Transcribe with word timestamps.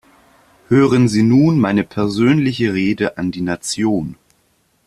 Hören 0.67 1.07
Sie 1.07 1.21
nun 1.21 1.59
meine 1.59 1.83
persönliche 1.83 2.73
Rede 2.73 3.19
an 3.19 3.29
die 3.31 3.41
Nation! 3.41 4.15